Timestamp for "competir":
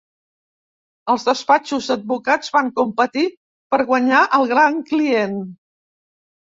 2.81-3.29